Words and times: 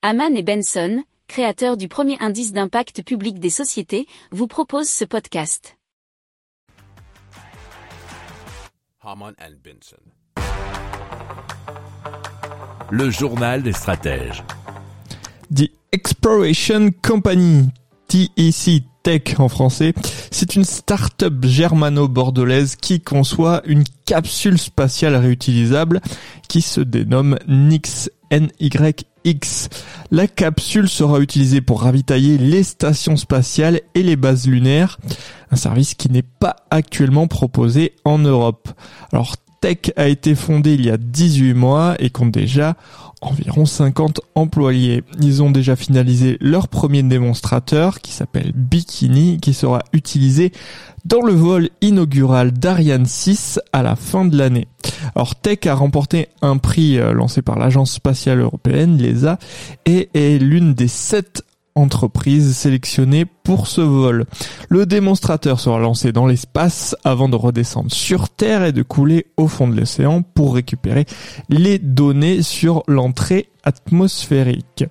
Haman 0.00 0.36
et 0.36 0.44
Benson, 0.44 1.02
créateurs 1.26 1.76
du 1.76 1.88
premier 1.88 2.16
indice 2.20 2.52
d'impact 2.52 3.02
public 3.02 3.40
des 3.40 3.50
sociétés, 3.50 4.06
vous 4.30 4.46
proposent 4.46 4.88
ce 4.88 5.04
podcast. 5.04 5.76
Haman 9.02 9.34
and 9.40 9.56
Benson. 9.64 9.96
Le 12.92 13.10
journal 13.10 13.64
des 13.64 13.72
stratèges. 13.72 14.44
The 15.52 15.68
Exploration 15.90 16.90
Company, 17.02 17.68
TEC 18.06 18.84
Tech 19.02 19.40
en 19.40 19.48
français, 19.48 19.94
c'est 20.30 20.54
une 20.54 20.64
start-up 20.64 21.44
germano-bordelaise 21.44 22.76
qui 22.76 23.00
conçoit 23.00 23.62
une 23.64 23.82
capsule 24.06 24.58
spatiale 24.58 25.16
réutilisable 25.16 26.00
qui 26.48 26.62
se 26.62 26.80
dénomme 26.80 27.36
NYX. 27.48 28.10
La 30.10 30.26
capsule 30.26 30.88
sera 30.88 31.20
utilisée 31.20 31.60
pour 31.60 31.82
ravitailler 31.82 32.38
les 32.38 32.62
stations 32.62 33.16
spatiales 33.16 33.80
et 33.94 34.02
les 34.02 34.16
bases 34.16 34.46
lunaires, 34.46 34.98
un 35.50 35.56
service 35.56 35.94
qui 35.94 36.10
n'est 36.10 36.22
pas 36.22 36.56
actuellement 36.70 37.26
proposé 37.26 37.94
en 38.04 38.18
Europe. 38.18 38.68
Tech 39.60 39.92
a 39.96 40.08
été 40.08 40.34
fondée 40.34 40.74
il 40.74 40.86
y 40.86 40.90
a 40.90 40.96
18 40.96 41.54
mois 41.54 41.96
et 41.98 42.10
compte 42.10 42.30
déjà 42.30 42.76
environ 43.20 43.66
50 43.66 44.20
employés. 44.34 45.02
Ils 45.20 45.42
ont 45.42 45.50
déjà 45.50 45.74
finalisé 45.74 46.36
leur 46.40 46.68
premier 46.68 47.02
démonstrateur 47.02 48.00
qui 48.00 48.12
s'appelle 48.12 48.52
Bikini 48.54 49.38
qui 49.40 49.54
sera 49.54 49.82
utilisé 49.92 50.52
dans 51.04 51.22
le 51.22 51.32
vol 51.32 51.70
inaugural 51.80 52.52
d'Ariane 52.52 53.06
6 53.06 53.60
à 53.72 53.82
la 53.82 53.96
fin 53.96 54.24
de 54.24 54.36
l'année. 54.36 54.68
Alors 55.14 55.34
Tech 55.34 55.66
a 55.66 55.74
remporté 55.74 56.28
un 56.42 56.58
prix 56.58 56.98
euh, 56.98 57.12
lancé 57.12 57.42
par 57.42 57.58
l'Agence 57.58 57.92
spatiale 57.92 58.40
européenne, 58.40 58.98
l'ESA, 58.98 59.38
et 59.86 60.10
est 60.14 60.38
l'une 60.38 60.74
des 60.74 60.88
sept 60.88 61.42
entreprise 61.78 62.56
sélectionnée 62.56 63.24
pour 63.24 63.66
ce 63.66 63.80
vol. 63.80 64.26
Le 64.68 64.86
démonstrateur 64.86 65.60
sera 65.60 65.78
lancé 65.78 66.12
dans 66.12 66.26
l'espace 66.26 66.96
avant 67.04 67.28
de 67.28 67.36
redescendre 67.36 67.92
sur 67.92 68.28
Terre 68.28 68.64
et 68.64 68.72
de 68.72 68.82
couler 68.82 69.26
au 69.36 69.48
fond 69.48 69.68
de 69.68 69.78
l'océan 69.78 70.22
pour 70.22 70.54
récupérer 70.54 71.06
les 71.48 71.78
données 71.78 72.42
sur 72.42 72.82
l'entrée 72.88 73.50
atmosphérique. 73.64 74.84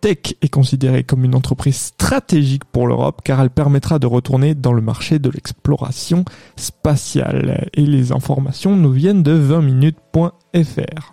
Tech 0.00 0.34
est 0.40 0.48
considérée 0.48 1.04
comme 1.04 1.24
une 1.24 1.34
entreprise 1.34 1.76
stratégique 1.76 2.64
pour 2.64 2.86
l'Europe 2.86 3.20
car 3.22 3.40
elle 3.40 3.50
permettra 3.50 3.98
de 3.98 4.06
retourner 4.06 4.54
dans 4.54 4.72
le 4.72 4.80
marché 4.80 5.18
de 5.18 5.28
l'exploration 5.28 6.24
spatiale. 6.56 7.68
Et 7.74 7.84
les 7.84 8.12
informations 8.12 8.76
nous 8.76 8.92
viennent 8.92 9.22
de 9.22 9.38
20minutes.fr. 9.38 11.12